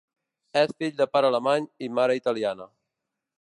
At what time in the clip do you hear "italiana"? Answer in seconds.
2.21-2.69